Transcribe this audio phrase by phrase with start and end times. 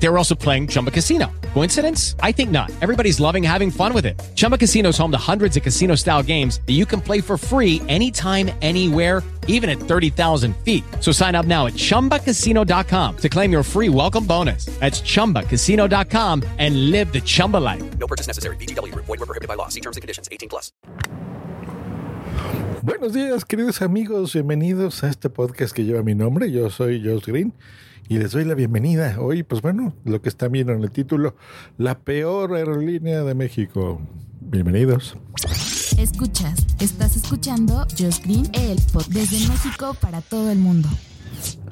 [0.00, 1.30] They were also playing Chumba Casino.
[1.54, 2.14] Coincidence?
[2.20, 2.70] I think not.
[2.80, 4.18] Everybody's loving having fun with it.
[4.36, 7.36] Chumba Casino is home to hundreds of casino style games that you can play for
[7.36, 10.84] free anytime, anywhere, even at 30,000 feet.
[11.00, 14.66] So sign up now at chumbacasino.com to claim your free welcome bonus.
[14.78, 17.98] That's chumbacasino.com and live the Chumba life.
[17.98, 18.56] No purchase necessary.
[18.56, 18.94] BGW.
[18.94, 19.68] Void were prohibited by law.
[19.68, 20.28] See terms and conditions.
[20.30, 20.70] 18 plus.
[22.82, 24.32] Buenos días, queridos amigos.
[24.34, 26.50] Bienvenidos a este podcast que lleva mi nombre.
[26.52, 27.52] Yo soy Josh Green
[28.06, 29.16] y les doy la bienvenida.
[29.20, 31.36] Hoy, pues bueno, lo que están viendo en el título,
[31.76, 34.00] la peor aerolínea de México.
[34.40, 35.16] Bienvenidos.
[35.98, 38.76] Escuchas, estás escuchando Josh Green, el
[39.10, 40.88] desde México para todo el mundo.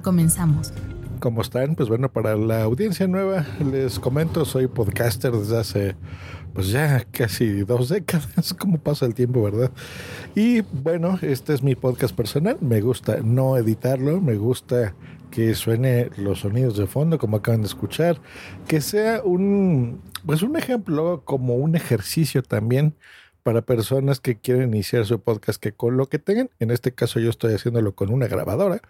[0.03, 0.73] Comenzamos.
[1.21, 1.75] ¿Cómo están?
[1.75, 5.97] Pues bueno, para la audiencia nueva, les comento, soy podcaster desde hace,
[6.57, 9.71] pues ya casi dos décadas, como pasa el tiempo, ¿verdad?
[10.35, 14.95] Y bueno, este es mi podcast personal, me gusta no editarlo, me gusta
[15.31, 18.19] que suene los sonidos de fondo, como acaban de escuchar,
[18.67, 22.95] que sea un, pues un ejemplo, como un ejercicio también
[23.43, 27.21] para personas que quieren iniciar su podcast, que con lo que tengan, en este caso
[27.21, 28.81] yo estoy haciéndolo con una grabadora,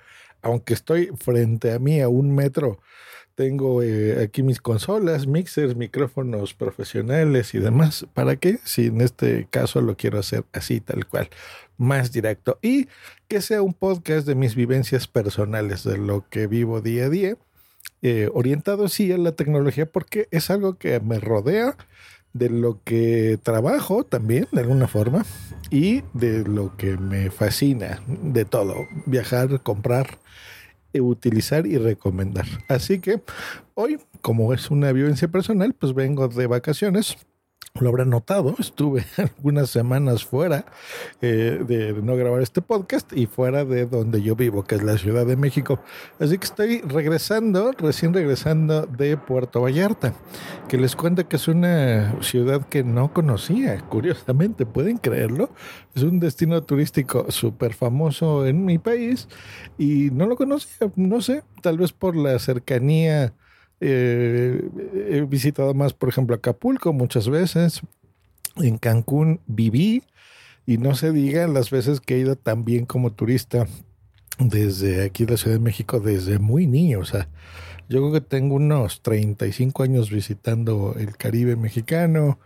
[0.41, 2.79] aunque estoy frente a mí a un metro,
[3.37, 8.07] tengo eh, aquí mis consolas, mixers, micrófonos profesionales y demás.
[8.15, 8.59] ¿Para qué?
[8.65, 11.29] Si en este caso lo quiero hacer así, tal cual,
[11.77, 12.59] más directo.
[12.63, 12.89] Y
[13.29, 17.37] que sea un podcast de mis vivencias personales, de lo que vivo día a día,
[18.01, 21.77] eh, orientado sí a la tecnología, porque es algo que me rodea
[22.33, 25.27] de lo que trabajo también, de alguna forma,
[25.71, 30.19] y de lo que me fascina, de todo, viajar, comprar,
[31.01, 32.47] utilizar y recomendar.
[32.69, 33.21] Así que
[33.75, 37.17] hoy, como es una vivencia personal, pues vengo de vacaciones
[37.81, 40.67] lo habrán notado, estuve algunas semanas fuera
[41.21, 44.99] eh, de no grabar este podcast y fuera de donde yo vivo, que es la
[44.99, 45.81] Ciudad de México.
[46.19, 50.15] Así que estoy regresando, recién regresando de Puerto Vallarta,
[50.69, 55.51] que les cuento que es una ciudad que no conocía, curiosamente, pueden creerlo.
[55.95, 59.29] Es un destino turístico súper famoso en mi país
[59.79, 63.33] y no lo conocía, no sé, tal vez por la cercanía
[63.81, 64.69] eh,
[65.11, 67.83] he visitado más, por ejemplo, Acapulco muchas veces.
[68.57, 70.03] En Cancún viví
[70.67, 73.67] y no se diga las veces que he ido también como turista
[74.39, 77.01] desde aquí de la Ciudad de México desde muy niño.
[77.01, 77.29] O sea,
[77.89, 82.39] yo creo que tengo unos 35 años visitando el Caribe mexicano,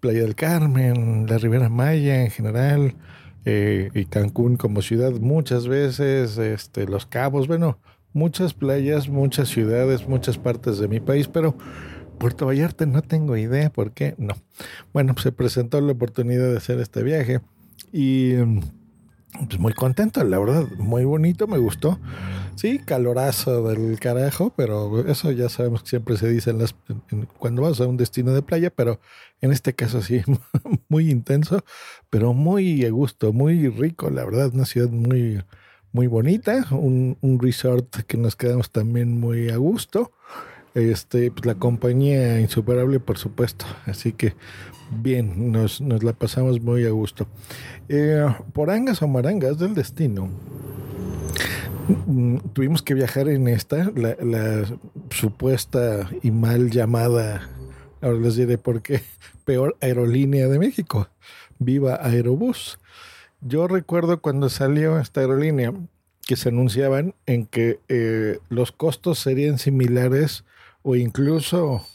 [0.00, 2.94] Playa del Carmen, la Ribera Maya en general,
[3.44, 7.78] eh, y Cancún como ciudad muchas veces, este, Los Cabos, bueno,
[8.14, 11.54] muchas playas, muchas ciudades, muchas partes de mi país, pero
[12.18, 14.14] Puerto Vallarta no tengo idea por qué.
[14.16, 14.34] No.
[14.94, 17.40] Bueno, se presentó la oportunidad de hacer este viaje
[17.92, 18.36] y
[19.48, 21.98] pues muy contento, la verdad, muy bonito, me gustó.
[22.54, 26.76] Sí, calorazo del carajo, pero eso ya sabemos que siempre se dice las,
[27.38, 29.00] cuando vas a un destino de playa, pero
[29.40, 30.22] en este caso sí,
[30.88, 31.64] muy intenso,
[32.10, 35.42] pero muy a gusto, muy rico, la verdad, una ciudad muy,
[35.94, 40.10] muy bonita, un, un, resort que nos quedamos también muy a gusto.
[40.74, 43.64] Este, pues la compañía insuperable, por supuesto.
[43.86, 44.34] Así que
[44.90, 47.28] bien, nos, nos la pasamos muy a gusto.
[47.88, 50.28] Eh, por angas o marangas del destino,
[52.06, 54.64] mm, tuvimos que viajar en esta, la, la
[55.10, 57.48] supuesta y mal llamada,
[58.02, 59.00] ahora les diré por qué,
[59.44, 61.08] peor aerolínea de México.
[61.60, 62.80] Viva Aerobús.
[63.46, 65.74] Yo recuerdo cuando salió esta aerolínea
[66.26, 70.44] que se anunciaban en que eh, los costos serían similares
[70.82, 71.86] o incluso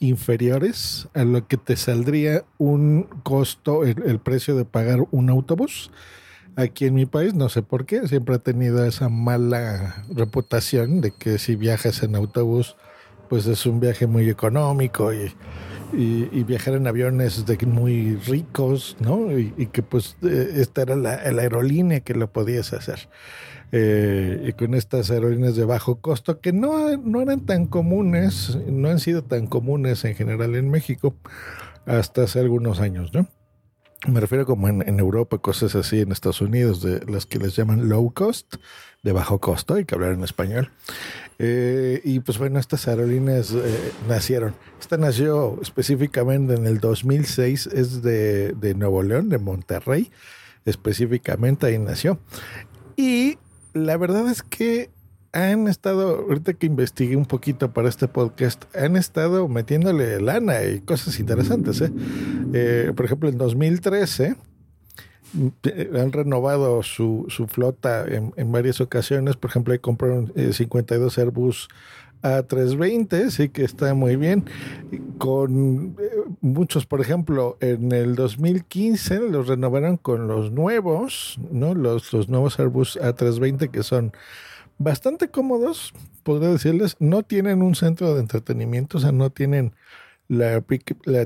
[0.00, 5.90] inferiores a lo que te saldría un costo, el, el, precio de pagar un autobús.
[6.56, 11.10] Aquí en mi país, no sé por qué, siempre ha tenido esa mala reputación de
[11.10, 12.76] que si viajas en autobús,
[13.28, 15.34] pues es un viaje muy económico y,
[15.96, 19.36] y, y, viajar en aviones de muy ricos, ¿no?
[19.38, 23.08] Y, y que pues eh, esta era la, la, aerolínea que lo podías hacer.
[23.72, 28.88] Eh, y con estas aerolíneas de bajo costo que no, no eran tan comunes, no
[28.88, 31.14] han sido tan comunes en general en México
[31.86, 33.26] hasta hace algunos años, ¿no?
[34.06, 37.56] Me refiero como en, en, Europa, cosas así, en Estados Unidos, de las que les
[37.56, 38.56] llaman low cost,
[39.02, 40.70] de bajo costo, hay que hablar en español.
[41.38, 44.54] Eh, y pues bueno, estas aerolíneas eh, nacieron.
[44.80, 50.10] Esta nació específicamente en el 2006, es de, Nuevo León, de Monterrey,
[50.64, 52.18] específicamente ahí nació.
[52.96, 53.38] Y
[53.72, 54.90] la verdad es que
[55.34, 60.80] han estado, ahorita que investigué un poquito para este podcast, han estado metiéndole lana y
[60.80, 61.80] cosas interesantes.
[61.80, 61.90] ¿eh?
[62.52, 64.36] Eh, por ejemplo, en 2013 eh,
[65.94, 69.36] han renovado su, su flota en, en varias ocasiones.
[69.36, 71.68] Por ejemplo, compraron eh, 52 Airbus
[72.22, 74.44] A320, sí que está muy bien.
[75.18, 76.10] Con eh,
[76.40, 81.74] muchos, por ejemplo, en el 2015 los renovaron con los nuevos, ¿no?
[81.74, 84.12] Los, los nuevos Airbus A320 que son
[84.78, 85.92] bastante cómodos,
[86.22, 86.96] podría decirles.
[86.98, 89.72] No tienen un centro de entretenimiento, o sea, no tienen
[90.28, 90.62] la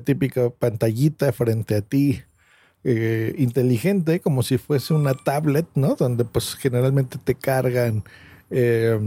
[0.00, 2.22] típica pantallita frente a ti
[2.84, 5.94] eh, inteligente, como si fuese una tablet, ¿no?
[5.94, 8.04] Donde pues generalmente te cargan
[8.50, 8.98] eh,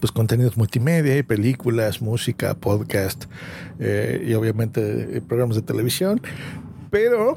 [0.00, 3.24] pues contenidos multimedia películas, música, podcast
[3.78, 6.20] eh, y obviamente eh, programas de televisión.
[6.90, 7.36] Pero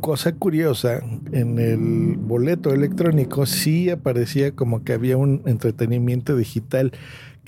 [0.00, 1.00] cosa curiosa,
[1.32, 6.92] en el boleto electrónico sí aparecía como que había un entretenimiento digital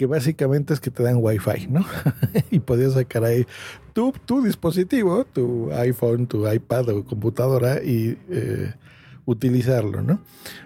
[0.02, 1.86] que básicamente es que te dan wifi, ¿no?
[2.50, 3.46] y podías sacar ahí
[3.92, 8.74] tu, tu dispositivo, tu iPhone, tu iPad o computadora y eh,
[9.26, 10.20] utilizarlo, ¿no?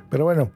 [0.09, 0.53] Pero bueno,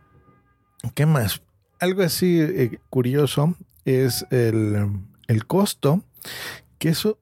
[0.94, 1.42] ¿qué más?
[1.78, 3.54] Algo así eh, curioso
[3.84, 4.88] es el,
[5.28, 6.02] el costo,
[6.78, 7.18] que eso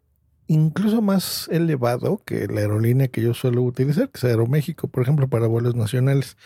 [0.46, 5.26] incluso más elevado que la aerolínea que yo suelo utilizar, que es Aeroméxico, por ejemplo,
[5.26, 6.36] para vuelos nacionales.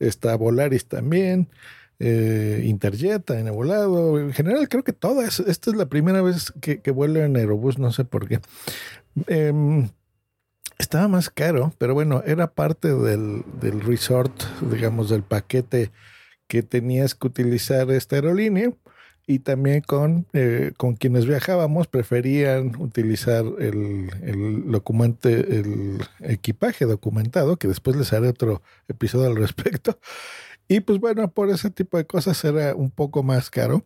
[0.00, 1.50] Está Volaris también,
[1.98, 4.18] eh, Interjet, en volado.
[4.18, 5.40] En general, creo que todas.
[5.40, 8.40] Esta es la primera vez que, que vuelo en Aerobús, no sé por qué.
[9.26, 9.88] Em,
[10.78, 13.44] estaba más caro, pero bueno, era parte del,
[13.80, 15.90] resort, digamos, del paquete
[16.46, 18.72] que tenías que utilizar esta aerolínea
[19.26, 27.96] y también con, eh, con quienes viajábamos preferían utilizar el, el equipaje documentado, que después
[27.96, 29.98] les haré otro episodio al respecto.
[30.68, 33.84] Y pues bueno, por ese tipo de cosas era un poco más caro.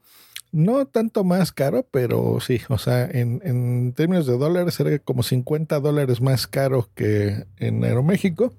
[0.53, 5.23] No tanto más caro, pero sí, o sea, en, en términos de dólares era como
[5.23, 8.53] 50 dólares más caro que en Aeroméxico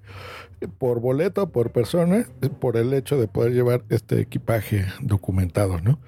[0.78, 2.26] por boleto, por persona,
[2.60, 5.98] por el hecho de poder llevar este equipaje documentado, ¿no?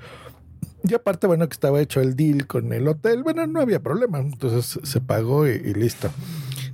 [0.86, 4.18] Y aparte, bueno, que estaba hecho el deal con el hotel, bueno, no había problema,
[4.18, 6.10] entonces se pagó y listo.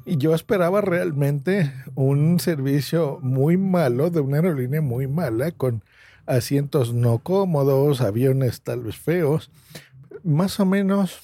[0.04, 5.84] Y yo esperaba realmente un servicio muy malo de una aerolínea muy mala, con
[6.26, 9.50] asientos no cómodos, aviones tal vez feos.
[10.22, 11.20] Más o menos,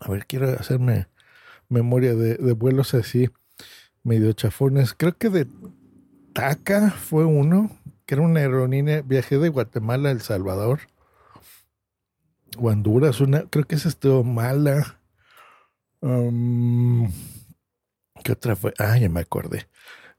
[0.00, 1.06] a ver, quiero hacerme
[1.68, 3.30] memoria de, vuelos así,
[4.02, 4.94] medio chafones.
[4.94, 5.46] Creo que de
[6.32, 7.70] TACA fue uno,
[8.06, 10.80] que era una aerolínea, viajé de Guatemala a El Salvador.
[12.58, 14.98] O Honduras, una, creo que esa estuvo mala.
[16.00, 17.10] Um,
[18.24, 18.72] ¿Qué otra fue?
[18.78, 19.68] Ah, ya me acordé.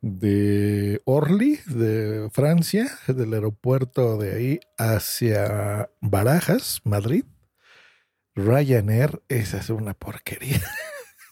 [0.01, 7.23] De Orly, de Francia, del aeropuerto de ahí hacia Barajas, Madrid.
[8.35, 10.61] Ryanair, esa es una porquería.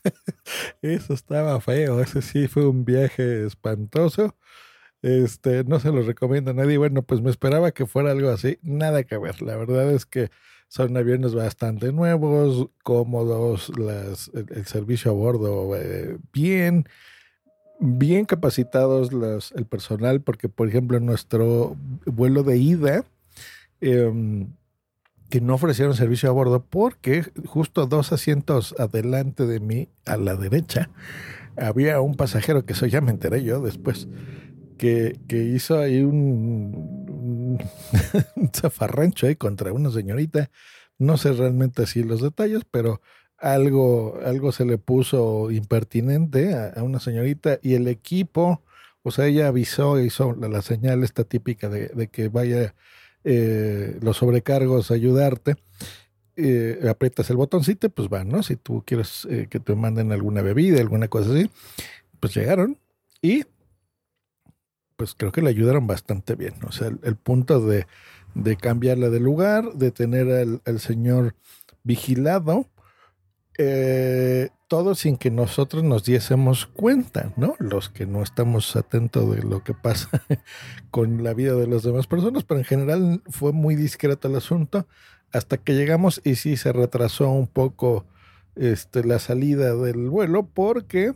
[0.81, 4.35] Eso estaba feo, ese sí fue un viaje espantoso.
[5.01, 6.77] Este, no se lo recomiendo a nadie.
[6.77, 8.59] Bueno, pues me esperaba que fuera algo así.
[8.63, 9.41] Nada que ver.
[9.41, 10.29] La verdad es que
[10.71, 16.87] son aviones bastante nuevos, cómodos, las, el, servicio a bordo eh, bien,
[17.81, 19.11] bien capacitados
[19.53, 21.75] el personal, porque por ejemplo en nuestro
[22.05, 23.03] vuelo de ida,
[23.81, 24.47] eh,
[25.29, 30.37] que no ofrecieron servicio a bordo porque justo dos asientos adelante de mí, a la
[30.37, 30.89] derecha,
[31.57, 34.07] había un pasajero que eso ya me enteré yo después,
[34.77, 36.90] que, que hizo ahí un,
[38.35, 40.49] un, zafarrancho ahí contra una señorita.
[40.97, 43.01] No sé realmente así los detalles, pero
[43.37, 48.61] algo, algo se le puso impertinente a, una señorita y el equipo,
[49.03, 52.75] o sea, ella avisó, hizo la, la señal esta típica de, de que vaya
[53.23, 55.55] eh, los sobrecargos a ayudarte.
[56.37, 58.41] Eh, aprietas el botoncito, pues van, ¿no?
[58.41, 61.49] Si tú quieres eh, que te manden alguna bebida, alguna cosa así,
[62.19, 62.77] pues llegaron
[63.21, 63.43] y
[65.01, 66.53] pues creo que le ayudaron bastante bien.
[66.67, 67.87] O sea, el, punto de,
[68.35, 71.33] de, cambiarla de lugar, de tener al, al señor
[71.81, 72.67] vigilado,
[73.57, 77.55] eh, todo sin que nosotros nos diésemos cuenta, ¿no?
[77.57, 80.21] Los que no estamos atentos de lo que pasa
[80.91, 84.85] con la vida de las demás personas, pero en general fue muy discreto el asunto
[85.33, 88.05] hasta que llegamos y sí se retrasó un poco
[88.55, 91.15] este, la salida del vuelo porque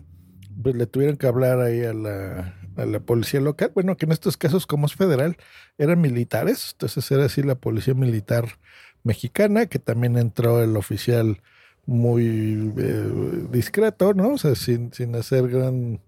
[0.60, 3.72] pues, le tuvieron que hablar ahí a la, a la policía local.
[3.74, 5.38] Bueno, que en estos casos, como es federal,
[5.77, 8.60] eran militares, entonces era así la policía militar
[9.03, 11.41] mexicana, que también entró el oficial
[11.86, 14.34] muy eh, discreto, ¿no?
[14.34, 16.01] O sea, sin, sin hacer gran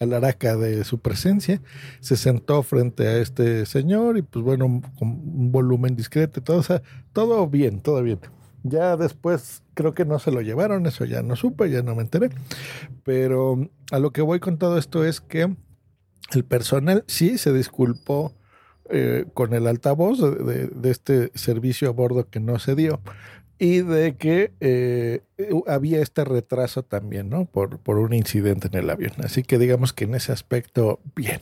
[0.00, 1.60] alaraca de su presencia,
[2.00, 6.58] se sentó frente a este señor y pues bueno, con un volumen discreto y todo,
[6.58, 6.82] o sea,
[7.12, 8.20] todo bien, todo bien.
[8.62, 12.02] Ya después creo que no se lo llevaron, eso ya no supe, ya no me
[12.02, 12.30] enteré.
[13.04, 15.54] Pero a lo que voy con todo esto es que
[16.30, 18.34] El personal sí se disculpó
[18.90, 23.00] eh, con el altavoz de, este servicio a bordo que no se dio
[23.58, 25.20] y de que eh,
[25.66, 27.44] había este retraso también, ¿no?
[27.44, 29.12] Por, por un incidente en el avión.
[29.22, 31.40] Así que digamos que en ese aspecto, bien.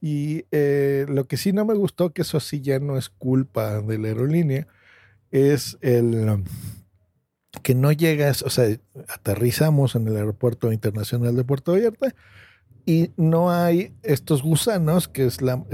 [0.00, 3.82] Y eh, lo que sí no me gustó, que eso sí ya no es culpa
[3.82, 4.66] de la aerolínea,
[5.30, 6.44] es el
[7.62, 8.64] que no llegas, o sea,
[9.08, 12.14] aterrizamos en el aeropuerto internacional de Puerto Vallarta
[12.90, 15.64] y no hay estos gusanos, que es la,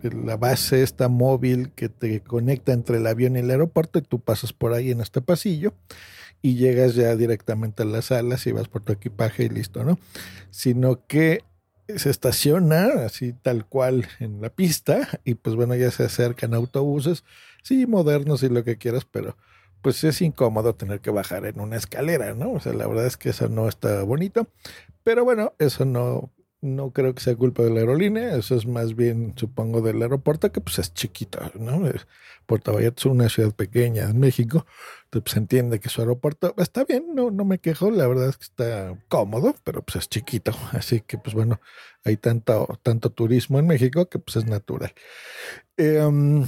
[0.00, 4.20] la base esta móvil que te conecta entre el avión y el aeropuerto y tú
[4.20, 5.74] pasas por ahí en este pasillo
[6.42, 9.98] y llegas ya directamente a las salas y vas por tu equipaje y listo, ¿no?
[10.50, 11.42] Sino que
[11.88, 17.24] se estaciona así tal cual en la pista y pues bueno, ya se acercan autobuses,
[17.64, 19.36] sí, modernos y lo que quieras, pero
[19.82, 22.52] pues es incómodo tener que bajar en una escalera, ¿no?
[22.52, 24.46] O sea, la verdad es que eso no está bonito,
[25.02, 28.96] pero bueno, eso no, no creo que sea culpa de la aerolínea, eso es más
[28.96, 31.82] bien, supongo, del aeropuerto, que pues es chiquito, ¿no?
[32.46, 34.66] Puerto Vallarta es una ciudad pequeña en México,
[35.04, 38.38] entonces pues, entiende que su aeropuerto está bien, no, no me quejo, la verdad es
[38.38, 41.60] que está cómodo, pero pues es chiquito, así que pues bueno,
[42.04, 44.92] hay tanto, tanto turismo en México que pues es natural.
[45.78, 46.46] Um,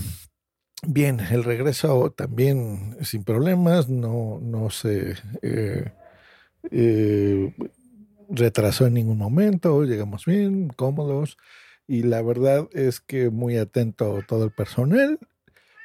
[0.86, 5.92] bien, el regreso también sin problemas, no, no se eh,
[6.70, 7.54] eh,
[8.28, 11.36] retrasó en ningún momento, llegamos bien, cómodos,
[11.86, 15.18] y la verdad es que muy atento todo el personal.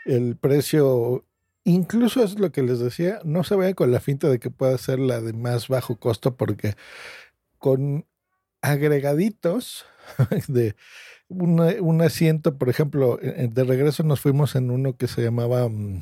[0.05, 1.25] El precio,
[1.65, 4.77] incluso es lo que les decía, no se vaya con la finta de que pueda
[4.77, 6.75] ser la de más bajo costo, porque
[7.59, 8.05] con
[8.61, 9.85] agregaditos
[10.47, 10.75] de
[11.29, 15.69] una- un asiento, por ejemplo, eh, de regreso nos fuimos en uno que se llamaba,
[15.69, 16.01] mm,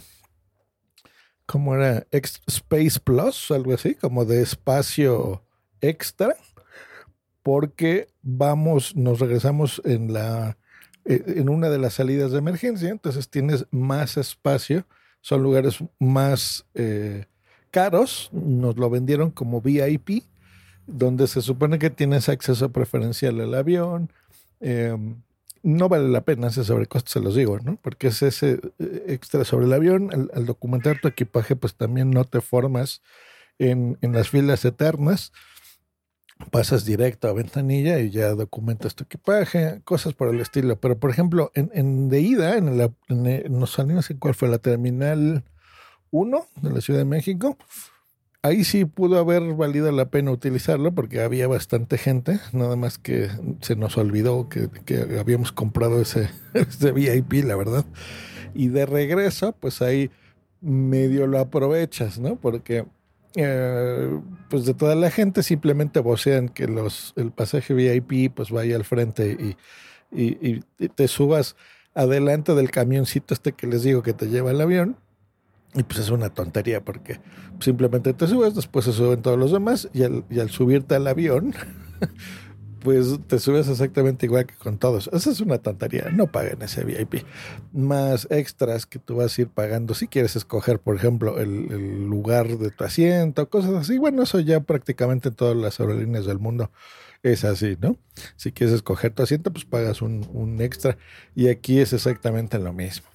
[1.45, 2.05] ¿cómo era?
[2.47, 5.43] Space Plus, algo así, como de espacio
[5.81, 6.35] extra,
[7.43, 10.57] porque vamos, nos regresamos en la
[11.05, 14.85] eh, en una de las salidas de emergencia, entonces tienes más espacio,
[15.21, 17.25] son lugares más eh,
[17.71, 20.23] caros, nos lo vendieron como VIP,
[20.85, 24.11] donde se supone que tienes acceso preferencial al avión.
[24.59, 24.95] eh,
[25.63, 27.77] no vale la pena ese sobrecosto, se los digo, ¿no?
[27.81, 30.09] Porque es ese eh, extra sobre el avión.
[30.11, 33.01] Al, al documentar tu equipaje, pues también no te formas
[33.59, 35.31] en, en las filas eternas.
[36.49, 40.79] Pasas directo a ventanilla y ya documentas tu equipaje, cosas por el estilo.
[40.79, 44.57] Pero, por ejemplo, en, en de ida, en, la, en, no sé cuál fue la
[44.57, 45.43] terminal
[46.11, 47.57] 1 de la Ciudad de México,
[48.43, 53.29] ahí sí pudo haber valido la pena utilizarlo porque había bastante gente, nada más que
[53.61, 57.85] se nos olvidó que, que habíamos comprado ese, ese VIP, la verdad.
[58.53, 60.11] Y de regreso, pues ahí
[60.59, 62.35] medio lo aprovechas, ¿no?
[62.35, 62.85] Porque
[63.35, 64.19] eh,
[64.49, 68.83] pues de toda la gente simplemente vocean que los, el pasaje VIP pues vaya al
[68.83, 69.37] frente
[70.11, 70.59] y, y-
[70.89, 71.55] te subas
[71.93, 74.97] adelante del camioncito este que les digo que te lleva al avión.
[75.73, 77.21] Y pues es una tontería porque
[77.61, 81.07] simplemente te subes, después se suben todos los demás y al, y al subirte al
[81.07, 81.53] avión,
[82.83, 85.09] pues te subes exactamente igual que con todos.
[85.13, 87.25] Esa es una tontería, no paguen ese VIP.
[87.73, 92.57] Más extras que tú vas a ir pagando si quieres escoger, por ejemplo, el, lugar
[92.57, 93.97] de tu asiento, cosas así.
[93.97, 96.71] Bueno, eso ya prácticamente en todas las aerolíneas del mundo
[97.23, 97.97] es así, ¿no?
[98.35, 100.97] Si quieres escoger tu asiento, pues pagas un extra.
[101.35, 103.07] Y aquí es exactamente lo mismo.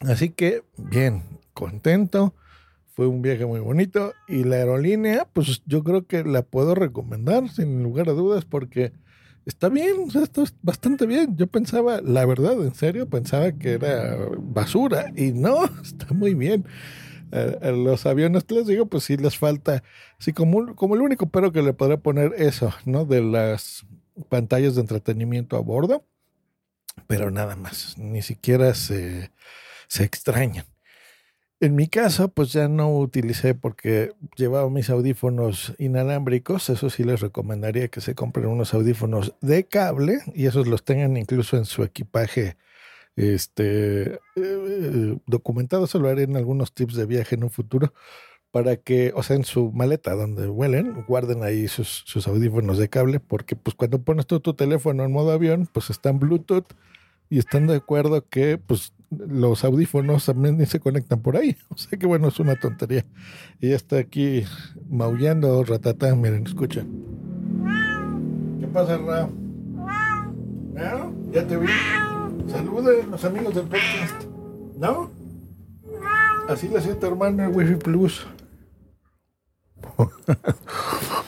[0.00, 1.22] Así que, bien,
[1.54, 2.34] contento.
[2.98, 4.12] Fue un viaje muy bonito.
[4.26, 8.90] Y la aerolínea, pues yo creo que la puedo recomendar sin lugar a dudas porque
[9.46, 11.36] está bien, o sea, está bastante bien.
[11.36, 15.12] Yo pensaba, la verdad, en serio, pensaba que era basura.
[15.14, 16.64] Y no, está muy bien.
[17.62, 19.84] Los aviones, les digo, pues sí les falta,
[20.18, 23.04] sí, como, como el único pero que le podré poner eso, ¿no?
[23.04, 23.86] De las
[24.28, 26.04] pantallas de entretenimiento a bordo.
[27.06, 29.30] Pero nada más, ni siquiera se,
[29.86, 30.66] se extrañan.
[31.60, 36.70] En mi caso, pues ya no utilicé porque llevaba mis audífonos inalámbricos.
[36.70, 41.16] Eso sí les recomendaría que se compren unos audífonos de cable y esos los tengan
[41.16, 42.56] incluso en su equipaje
[43.16, 45.86] este, eh, documentado.
[45.86, 47.92] Eso lo haré en algunos tips de viaje en un futuro
[48.52, 52.88] para que, o sea, en su maleta donde vuelen, guarden ahí sus, sus audífonos de
[52.88, 56.66] cable porque pues cuando pones tú tu teléfono en modo avión, pues está en Bluetooth
[57.30, 61.56] y están de acuerdo que pues los audífonos también se conectan por ahí.
[61.68, 63.04] O sea que bueno, es una tontería.
[63.60, 64.44] Y está aquí
[64.88, 66.86] maullando ratatá, miren, escuchen.
[68.60, 69.28] ¿Qué pasa, Ra?
[70.74, 71.14] ¿No?
[71.32, 71.68] Ya te vi.
[72.48, 74.24] Saluden los amigos del podcast.
[74.76, 75.10] ¿No?
[76.48, 78.26] Así le hacía tu hermano el Wi-Fi Plus.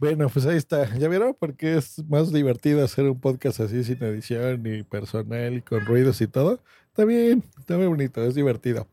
[0.00, 0.96] Bueno, pues ahí está.
[0.96, 1.36] ¿Ya vieron?
[1.38, 6.20] Porque es más divertido hacer un podcast así sin edición y personal y con ruidos
[6.20, 6.60] y todo.
[6.98, 8.88] Está bien, está muy bonito, es divertido.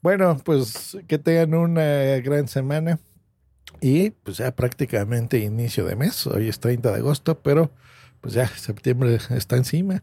[0.00, 2.98] Bueno, pues que tengan una gran semana
[3.78, 6.26] y pues ya prácticamente inicio de mes.
[6.26, 7.70] Hoy es 30 de agosto, pero
[8.22, 10.02] pues ya septiembre está encima.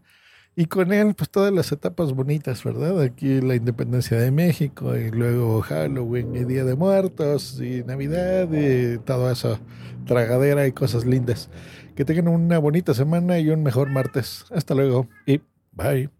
[0.54, 3.00] Y con él, pues todas las etapas bonitas, ¿verdad?
[3.02, 8.98] Aquí la independencia de México y luego Halloween y Día de Muertos y Navidad y
[8.98, 9.58] todo eso,
[10.06, 11.50] tragadera y cosas lindas.
[11.96, 14.44] Que tengan una bonita semana y un mejor martes.
[14.50, 15.40] Hasta luego y
[15.72, 16.19] bye.